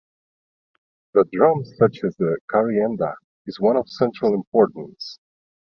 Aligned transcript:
The 1.13 1.25
drum 1.31 1.63
such 1.63 2.03
as 2.03 2.15
the 2.17 2.39
"karyenda" 2.51 3.17
is 3.45 3.59
one 3.59 3.77
of 3.77 3.87
central 3.87 4.33
importance. 4.33 5.19